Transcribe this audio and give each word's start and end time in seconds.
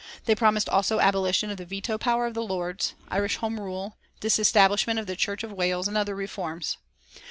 They 0.25 0.33
promised 0.33 0.67
also 0.67 0.99
abolition 0.99 1.51
of 1.51 1.57
the 1.57 1.65
veto 1.65 1.99
power 1.99 2.25
of 2.25 2.33
the 2.33 2.41
Lords, 2.41 2.95
Irish 3.09 3.35
Home 3.35 3.59
Rule, 3.59 3.97
disestablishment 4.19 4.97
of 4.97 5.05
the 5.05 5.15
Church 5.15 5.43
of 5.43 5.51
Wales, 5.53 5.87
and 5.87 5.95
other 5.95 6.15
reforms. 6.15 6.77